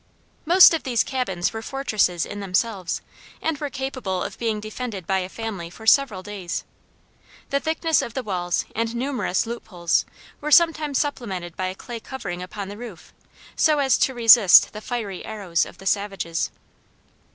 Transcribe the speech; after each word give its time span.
Most 0.47 0.73
of 0.73 0.81
these 0.81 1.03
cabins 1.03 1.53
were 1.53 1.61
fortresses 1.61 2.25
in 2.25 2.39
themselves, 2.39 3.03
and 3.39 3.55
were 3.59 3.69
capable 3.69 4.23
of 4.23 4.35
being 4.39 4.59
defended 4.59 5.05
by 5.05 5.19
a 5.19 5.29
family 5.29 5.69
for 5.69 5.85
several 5.85 6.23
days. 6.23 6.63
The 7.51 7.59
thickness 7.59 8.01
of 8.01 8.15
the 8.15 8.23
walls 8.23 8.65
and 8.75 8.95
numerous 8.95 9.45
loop 9.45 9.65
poles 9.65 10.05
were 10.39 10.49
sometimes 10.49 10.97
supplemented 10.97 11.55
by 11.55 11.67
a 11.67 11.75
clay 11.75 11.99
covering 11.99 12.41
upon 12.41 12.67
the 12.67 12.77
roof, 12.77 13.13
so 13.55 13.77
as 13.77 13.95
to 13.99 14.15
resist 14.15 14.73
the 14.73 14.81
fiery 14.81 15.23
arrows 15.23 15.67
of 15.67 15.77
the 15.77 15.85
savages. 15.85 16.49